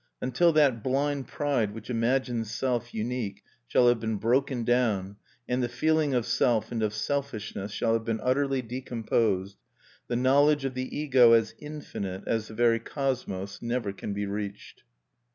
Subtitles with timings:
[0.19, 5.69] Until that blind pride which imagines Self unique shall have been broken down, and the
[5.69, 9.57] feeling of self and of selfishness shall have been utterly decomposed,
[10.07, 14.81] the knowledge of the Ego as infinite, as the very Cosmos, never can be reached.